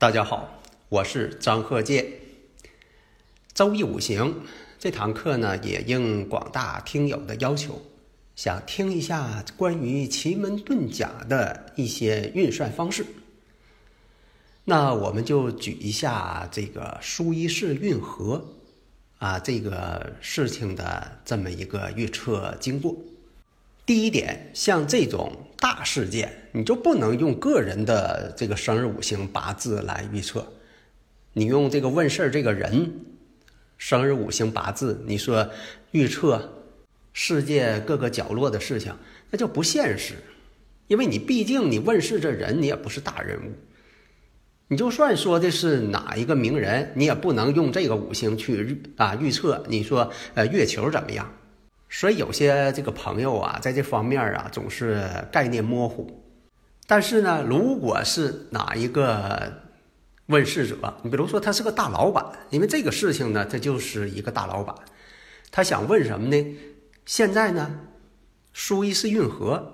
[0.00, 2.06] 大家好，我是张鹤剑。
[3.52, 4.42] 周易五行
[4.78, 7.82] 这堂课呢，也应广大听友的要求，
[8.36, 13.04] 想听一下关于奇门遁甲的一些运算方式。
[14.66, 18.46] 那我们就举一下这个舒一氏运河
[19.18, 22.94] 啊这个事情的这么一个预测经过。
[23.84, 30.46] 第一点，像这种大事件，你就不能用个人的这个生日五行八字来预测，
[31.32, 32.92] 你用这个问事儿这个人
[33.76, 35.50] 生日五行八字，你说
[35.90, 36.64] 预测
[37.12, 38.94] 世界各个角落的事情，
[39.30, 40.14] 那就不现实，
[40.86, 43.52] 因为你毕竟你问世这人，你也不是大人物，
[44.68, 51.32] 你就算说的是哪一个名人，你也不能用这个五行去啊预测，你说呃月球怎么样？
[51.90, 56.22] 所以有些这个朋友啊，在这方面啊，总是概念模糊。
[56.86, 59.52] 但是呢，如果是哪一个
[60.26, 64.74] 问世者，你比如说他是个大老板，因为这个事情呢，他就是一个大老板，
[65.50, 66.56] 他想问什么呢？
[67.06, 67.80] 现在呢，
[68.52, 69.72] 苏伊士运河，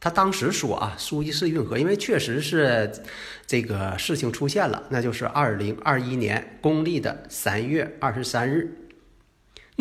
[0.00, 2.90] 他当时说啊，苏伊士运河，因为确实是
[3.46, 8.81] 这个事情出现了，那就是二零二一年公历的三月二十三日。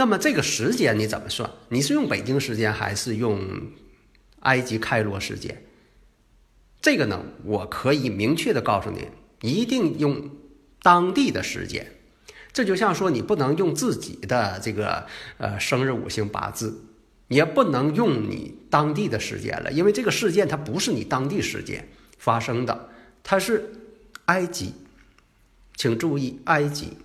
[0.01, 1.47] 那么这个时间你怎么算？
[1.69, 3.39] 你是用北京时间还是用
[4.39, 5.63] 埃及开罗时间？
[6.81, 9.07] 这个呢，我可以明确的告诉你，
[9.41, 10.31] 一定用
[10.81, 11.85] 当地的时间。
[12.51, 15.05] 这就像说，你不能用自己的这个
[15.37, 16.83] 呃生日五行八字，
[17.27, 22.89] 也不能用你当地的时间了，因为这个事件它不是你当地时间发生的，
[23.21, 23.69] 它是
[24.25, 24.73] 埃及，
[25.75, 26.97] 请注意埃及。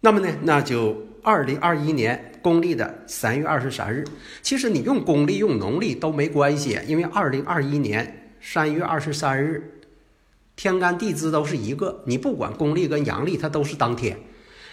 [0.00, 1.11] 那么呢，那就。
[1.22, 4.04] 二零二一年公历的三月二十三日，
[4.42, 9.80] 其实你用公历用农历都没关系，因为二零二一年三月二十三日，
[10.56, 14.18] 天干地支都是一个，你不管公历跟阳历，它都是当天。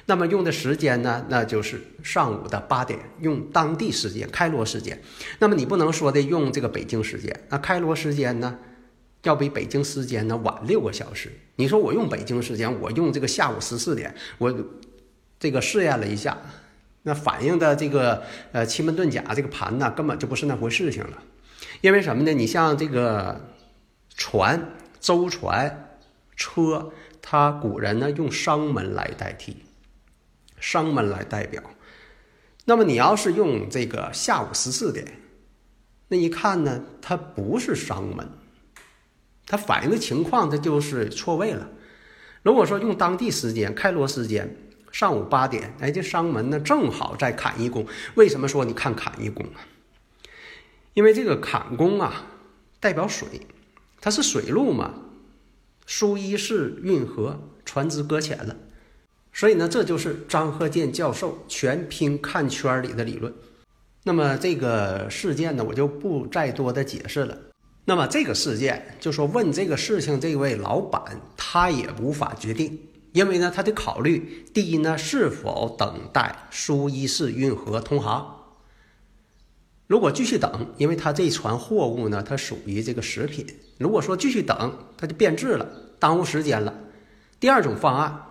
[0.07, 4.99] 那么用的时间呢，那就是上午的八点，用当地时间开罗时间。
[5.37, 8.57] 那么你不能说的用这个北京时间，那开罗时间呢，
[9.21, 11.31] 要比北京时间呢晚六个小时。
[11.57, 14.51] 你说我用北京时间，我用这个下午十四点，我。
[15.39, 16.37] 这个试验了一下，
[17.03, 21.23] 那反映的这个呃奇门遁甲这个盘呢，根本就不是那回事情了。
[21.79, 22.33] 因为什么呢？
[22.33, 23.39] 你像这个
[24.15, 25.97] 船、舟船、
[26.35, 26.91] 车，
[27.21, 29.63] 它古人呢用商门来代替，
[30.59, 31.63] 商门来代表。
[32.65, 35.07] 那么你要是用这个下午十四点，
[36.09, 38.27] 那一看呢，它不是商门，
[39.47, 41.69] 它反映的情况它就是错位了。
[42.43, 44.53] 如果说用当地时间开罗时间。
[44.91, 47.85] 上午八点，哎，这商门呢正好在坎一宫。
[48.15, 49.61] 为什么说你看坎一宫啊？
[50.93, 52.25] 因为这个坎宫啊
[52.79, 53.27] 代表水，
[54.01, 54.93] 它是水路嘛。
[55.85, 58.55] 苏伊士运河，船只搁浅了，
[59.33, 63.33] 所以呢，这就是张鹤剑教授全拼看圈里的理论。
[64.03, 67.37] 那么这个事件呢，我就不再多的解释了。
[67.85, 72.79] 那么这个事件，就说问这个事情这位老板，他也无法决定。
[73.11, 78.35] 因为呢，他得考虑第一呢，是否等待苏伊士运河通航。
[79.87, 83.45] 如果继续等，因为他这船货物呢，它属于这个食品。
[83.79, 85.67] 如果说继续等，它就变质了，
[85.97, 86.71] 耽误时间了。
[87.39, 88.21] 第二种方案，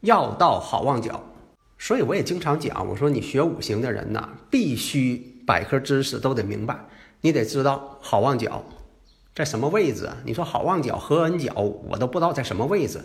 [0.00, 1.22] 要到好望角。
[1.78, 5.16] 所以我也经常讲，我说你学五行的人呐，必须
[5.46, 6.84] 百科知识都得明白，
[7.20, 8.64] 你得知道好望角
[9.34, 10.10] 在什么位置。
[10.24, 13.00] 你说好望角、合恩角，我都不知道在什么位置。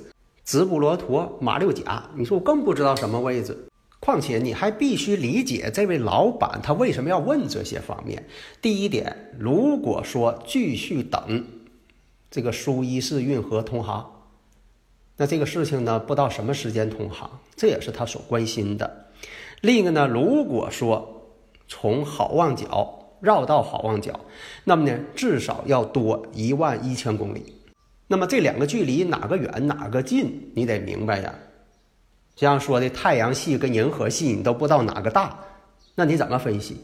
[0.49, 3.67] 直布罗陀、马六甲，你说我更不知道什么位置。
[3.99, 8.25] 况且你还必须理解这位老板他为什么要问这些方面。
[8.59, 11.45] 第一点，如果说继续等
[12.31, 14.23] 这个苏伊士运河通航，
[15.17, 19.05] 那这个事情呢，不知道什么时间通航，这也是他所关心的。
[19.61, 21.27] 另一个呢，如果说
[21.67, 24.19] 从好望角绕到好望角，
[24.63, 27.53] 那么呢，至少要多一万一千公里。
[28.11, 31.31] 那么这两个距离哪个远哪个近，你得明白呀。
[32.35, 35.37] 像说的太阳系跟银河系，你都不知道哪个大，
[35.93, 36.83] 那你怎么分析？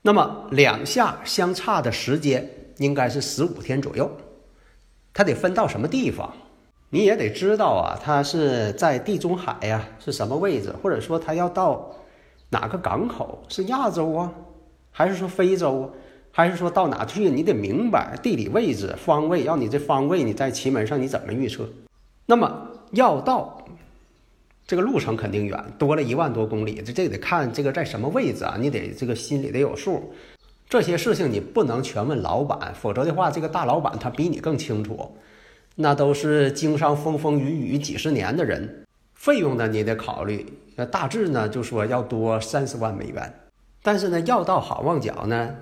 [0.00, 4.08] 那么两下相差的时间应该是十五天左右，
[5.12, 6.32] 它得分到什么地方？
[6.88, 10.72] 你也得知道啊，它是在地中海呀，是什么位置？
[10.80, 11.92] 或者说它要到
[12.48, 13.42] 哪个港口？
[13.48, 14.32] 是亚洲啊，
[14.92, 15.90] 还是说非洲啊？
[16.32, 17.28] 还是说到哪去？
[17.28, 21.68] 你得明白地理位置、方位，要你这方位，你在奇门上你怎么预测？
[22.26, 23.64] 那么要到
[24.66, 28.56] 这个路程肯定远，多了一万多公里，这这得看这个在什么位置啊？
[28.58, 30.12] 你得这个心里得有数。
[30.68, 35.16] 这些事情你不能全问老板，否则的话，这个大老板他比你更清楚。
[35.74, 38.84] 那都是经商风风雨雨几十年的人，
[39.14, 40.46] 费用呢你得考虑。
[40.76, 43.34] 那大致呢就说要多三十万美元，
[43.82, 45.56] 但是呢要到好望角呢。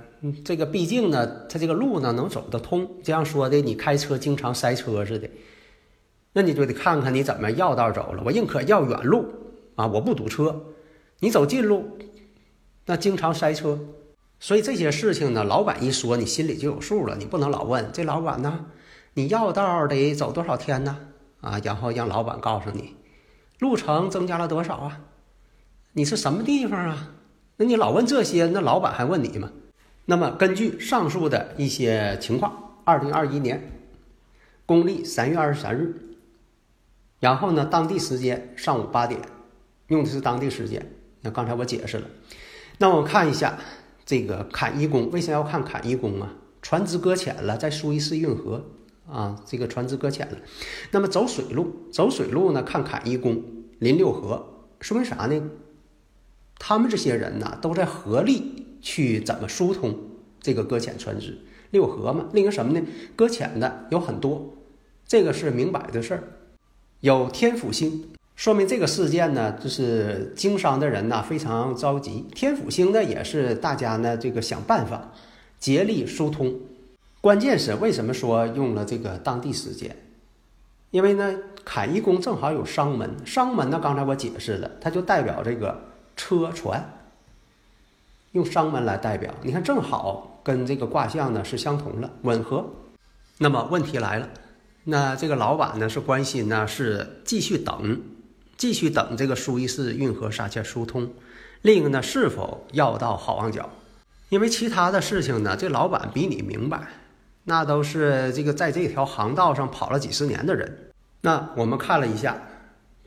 [0.45, 2.89] 这个毕竟呢，它这个路呢能走得通。
[3.03, 5.29] 这样说的，你开车经常塞车似的，
[6.33, 8.23] 那你就得看看你怎么绕道走了。
[8.25, 9.25] 我宁可要远路
[9.77, 10.65] 啊，我不堵车。
[11.21, 11.99] 你走近路，
[12.87, 13.79] 那经常塞车。
[14.41, 17.17] 所以这些事情呢，老板一说，你心里就有数了。
[17.17, 18.67] 你不能老问这老板呢，
[19.15, 20.99] 你绕道得走多少天呢？
[21.41, 22.95] 啊，然后让老板告诉你，
[23.59, 25.01] 路程增加了多少啊？
[25.93, 27.15] 你是什么地方啊？
[27.57, 29.51] 那你老问这些，那老板还问你吗？
[30.11, 33.71] 那么，根据上述的一些情况，二零二一年
[34.65, 35.95] 公历三月二十三日，
[37.21, 39.21] 然后呢，当地时间上午八点，
[39.89, 40.91] 用的是当地时间。
[41.21, 42.09] 那刚才我解释了。
[42.79, 43.59] 那我看一下
[44.07, 46.33] 这个坎一宫，为啥要看坎一宫啊？
[46.63, 48.65] 船只搁浅了，在苏伊士运河
[49.07, 50.39] 啊，这个船只搁浅了。
[50.91, 53.45] 那么走水路，走水路呢，看坎一宫
[53.79, 55.51] 临六合，说明啥呢？
[56.59, 58.65] 他们这些人呢，都在合力。
[58.81, 59.97] 去怎么疏通
[60.41, 61.39] 这个搁浅船只？
[61.71, 62.87] 六合嘛，另一个什么呢？
[63.15, 64.55] 搁浅的有很多，
[65.07, 66.25] 这个是明摆的事儿。
[67.01, 72.25] 有天府星，说明这个事件呢，就是经商的人呢非常着急。
[72.35, 75.13] 天府星呢，也是大家呢这个想办法
[75.61, 76.59] 竭力疏通。
[77.21, 79.95] 关键是为什么说用了这个当地时间？
[80.91, 85.79] 因为呢，坎一宫正好有商门，商门呢，刚才我解释了，它就代表这个
[86.17, 86.98] 车船。
[88.33, 92.65] 用商门来代表，你看正好跟这个卦象呢是相同了，吻合。
[93.39, 94.29] 那么问题来了，
[94.85, 98.01] 那这个老板呢是关心呢是继续等，
[98.57, 101.11] 继续等这个苏伊士运河沙切疏通。
[101.63, 103.71] 另一个呢是否要到好望角？
[104.29, 106.87] 因为其他的事情呢，这老板比你明白，
[107.45, 110.91] 那都是这个在这条航道上跑了几十年的人。
[111.23, 112.37] 那我们看了一下，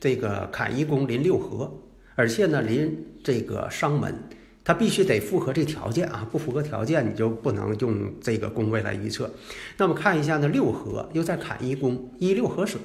[0.00, 1.72] 这个坎一宫临六合，
[2.16, 4.14] 而且呢临这个商门。
[4.64, 9.30] 它必须得符合这条件啊，不符合条件你就不能用这个宫位来预测。
[9.76, 12.80] 那么看一下呢，六合又在坎一宫，一六合水，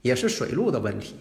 [0.00, 1.16] 也是水路的问题。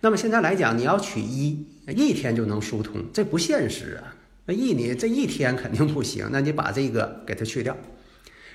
[0.00, 4.16] 那么现在来讲，你要取一，一天就能疏通，这不现实啊。
[4.46, 7.76] 那一你这一天肯定不行，那你把这个给它去掉，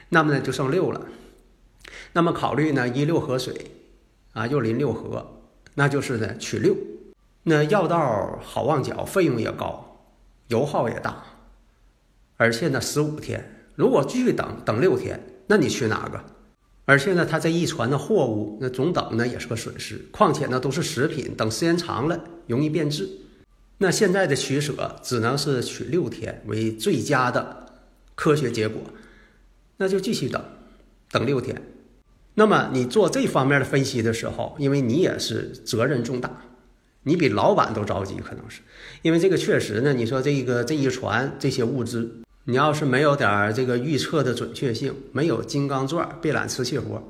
[0.09, 1.05] 那么呢就剩六了。
[2.13, 3.53] 那么考虑呢一六合水，
[4.33, 5.41] 啊又临六合，
[5.75, 6.75] 那就是呢取六。
[7.43, 9.88] 那要道好望角，费用也高。
[10.49, 11.23] 油耗也大，
[12.37, 13.43] 而且呢，十五天，
[13.75, 16.23] 如果继续等等六天，那你去哪个？
[16.85, 19.97] 而且呢，他这一船的货物，那总等呢也是个损失。
[20.11, 23.07] 况且呢，都是食品，等时间长了容易变质。
[23.77, 27.65] 那现在的取舍只能是取六天为最佳的
[28.15, 28.81] 科学结果，
[29.77, 30.43] 那就继续等，
[31.11, 31.61] 等六天。
[32.33, 36.41] 那么你做这方面的分析的时候，因为你也是责任重大。
[37.03, 38.61] 你比老板都着急，可能是
[39.01, 39.93] 因为这个确实呢。
[39.93, 47.01] 你说这个这一船这些物资，你要是没有点这个预测的准确性，没有金刚钻，别揽瓷器活。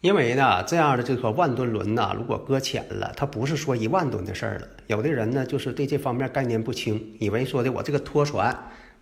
[0.00, 4.68] 因为呢，这样的这个万吨轮呐，如果搁浅了，它不是说一万吨的事儿了。
[4.86, 8.56] 有的人呢，就是对这方面概念不清，以为说的我这个拖船。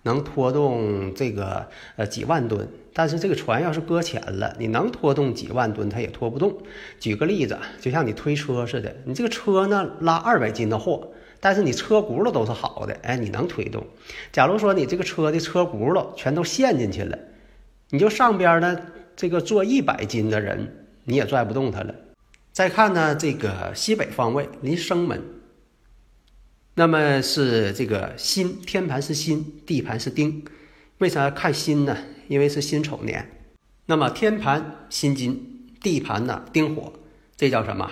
[0.06, 6.56] 能拖动这个呃几万吨，但是这个船要是搁浅了，你能拖动几万吨，它也拖不动。
[7.00, 11.08] 举个例子，就像你推车似的，你这个车呢拉二百斤的货，
[11.40, 13.84] 但是你车轱辘都是好的，哎，你能推动。
[14.32, 17.18] 假如说你这个车的车轱辘全都陷进去了，
[17.90, 18.78] 你就上边呢
[19.16, 21.94] 这个坐一百斤的人，你也拽不动它了。
[22.52, 25.20] 再看呢这个西北方位临生门。
[26.78, 30.44] 那么是这个辛天盘是辛，地盘是丁，
[30.98, 31.96] 为啥看辛呢？
[32.28, 33.26] 因为是辛丑年。
[33.86, 36.92] 那么天盘辛金，地盘呢丁火，
[37.34, 37.90] 这叫什么？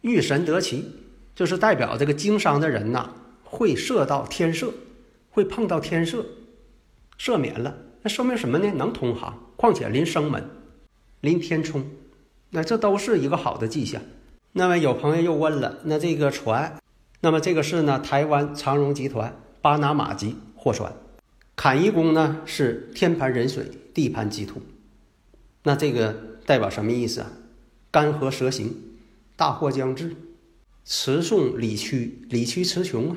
[0.00, 0.84] 遇神得奇，
[1.36, 4.72] 就是代表这个经商的人呐，会射到天赦，
[5.30, 6.24] 会碰到天赦，
[7.16, 7.76] 赦免了。
[8.02, 8.72] 那说明什么呢？
[8.72, 9.40] 能通航。
[9.54, 10.50] 况且临生门，
[11.20, 11.88] 临天冲，
[12.50, 14.02] 那这都是一个好的迹象。
[14.50, 16.76] 那么有朋友又问了，那这个船？
[17.24, 20.92] 那么这个是呢，台湾长荣集团巴拿马级货船。
[21.56, 24.60] 坎一宫呢是天盘壬水，地盘己土。
[25.62, 26.14] 那这个
[26.44, 27.32] 代表什么意思啊？
[27.90, 28.74] 干涸蛇行，
[29.36, 30.14] 大祸将至。
[30.84, 33.16] 持送理屈，理屈词穷啊，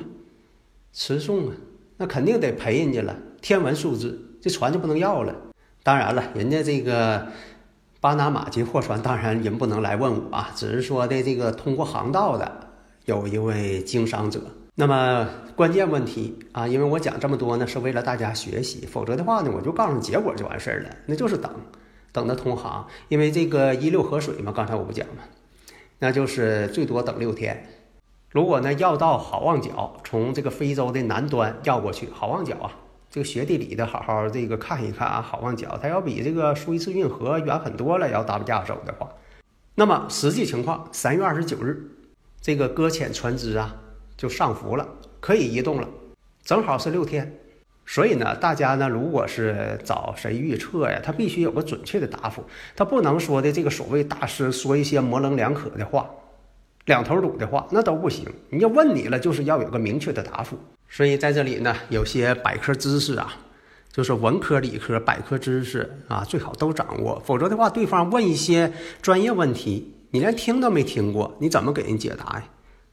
[0.94, 1.54] 持送啊，
[1.98, 3.14] 那肯定得赔人家了。
[3.42, 5.36] 天文数字，这船就不能要了。
[5.82, 7.26] 当然了，人家这个
[8.00, 12.67] 巴拿马级货船，当然人不能来问我啊，只是说的这个通过航道的
[13.08, 14.38] 有一位经商者。
[14.74, 21.50] 那么关键问题啊，因为我讲这么多呢，是为了大家学习，否则的话呢，我就告诉你结果就完事儿了，那就是等。
[22.12, 25.22] 等的同行，因为这个一六河水嘛，刚才我不讲嘛，
[25.98, 27.66] 那就是最多等六天。
[28.30, 32.70] 如果呢要到好望角，从这个非洲的南端要过去，好望角啊，
[33.08, 38.10] 这个学地理的好好这个看一看啊，好望角它要比这个苏伊士运河远很多了。
[38.10, 39.08] 要搭架走的话，
[39.74, 41.90] 那么实际情况，三月二十九日，
[42.40, 43.74] 这个搁浅船只啊
[44.16, 44.88] 就上浮了，
[45.20, 45.88] 可以移动了，
[46.44, 47.32] 正好是六天。
[47.84, 52.44] 所以呢，大家呢，如果是找谁预测呀，他必须有个准确的答复，
[52.76, 56.06] 他不能说的这个所谓大师说一些模棱两可的话，
[56.84, 58.26] 两头堵的话，那都不行。
[58.50, 60.58] 人家问你了，就是要有个明确的答复。
[60.86, 63.32] 所以在这里呢，有些百科知识啊，
[63.90, 72.44] 就是文科、理科百科知识啊，最好都掌握，否则的话，对方问一些专业问题，你连听都没听过，你怎么给人解答呀？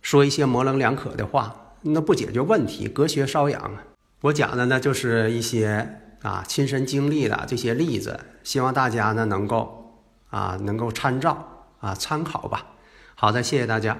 [0.01, 3.83] 说一些模棱两可的话，那不解决问题，隔靴搔痒啊。
[4.21, 12.65] 我讲的呢，就是一些啊亲身经历的这些例子，希望大家呢能够啊能够参照啊参考吧。
[13.15, 13.97] 好的，谢谢大家。